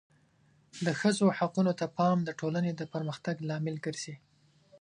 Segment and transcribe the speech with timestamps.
[0.85, 4.15] د ښځو حقونو ته پام د ټولنې د پرمختګ لامل ګرځي.